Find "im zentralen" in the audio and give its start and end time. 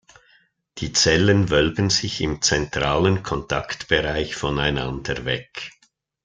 2.21-3.21